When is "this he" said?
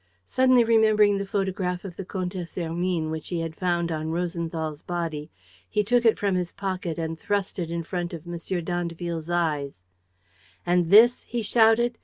10.89-11.43